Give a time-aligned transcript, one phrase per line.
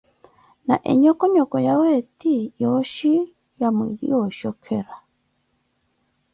[0.67, 3.11] na enhokonhoko yawe eti yooshi
[3.59, 4.95] na mwiili onshokhera.